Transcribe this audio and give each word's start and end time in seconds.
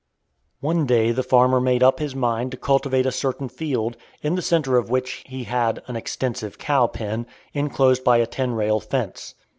One 0.61 0.87
day 0.87 1.11
the 1.11 1.21
farmer 1.21 1.61
made 1.61 1.83
up 1.83 1.99
his 1.99 2.15
mind 2.15 2.49
to 2.49 2.57
cultivate 2.57 3.05
a 3.05 3.11
certain 3.11 3.49
field, 3.49 3.97
in 4.23 4.33
the 4.33 4.41
centre 4.41 4.75
of 4.75 4.89
which 4.89 5.21
he 5.27 5.43
had 5.43 5.83
an 5.85 5.95
extensive 5.95 6.57
cow 6.57 6.87
pen, 6.87 7.27
inclosed 7.53 8.03
by 8.03 8.17
a 8.17 8.25
ten 8.25 8.53
rail 8.55 8.79
fence. 8.79 9.35